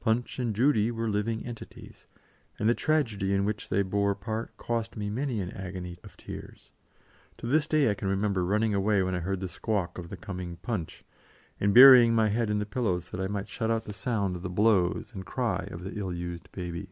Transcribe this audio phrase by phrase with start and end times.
[0.00, 2.06] Punch and Judy were living entities,
[2.58, 6.70] and the tragedy in which they bore part cost me many an agony of tears;
[7.38, 10.16] to this day I can remember running away when I heard the squawk of the
[10.18, 11.06] coming Punch,
[11.58, 14.42] and burying my head in the pillows that I might shut out the sound of
[14.42, 16.90] the blows and the cry of the ill used baby.